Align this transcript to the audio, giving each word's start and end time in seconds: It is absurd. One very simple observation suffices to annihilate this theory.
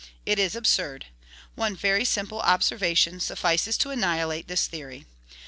It 0.25 0.39
is 0.39 0.55
absurd. 0.55 1.05
One 1.53 1.75
very 1.75 2.05
simple 2.05 2.39
observation 2.41 3.19
suffices 3.19 3.77
to 3.77 3.91
annihilate 3.91 4.47
this 4.47 4.65
theory. 4.65 5.05